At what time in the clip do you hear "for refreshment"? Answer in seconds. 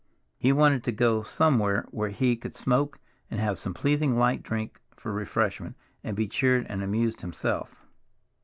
4.95-5.75